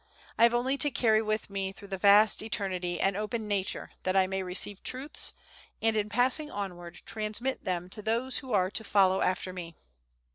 [0.35, 4.15] I have only to carry with me through the vast Eternity an open nature, that
[4.15, 5.33] I may receive truths,
[5.79, 9.75] and, in passing onward, transmit them to those who are to follow after me."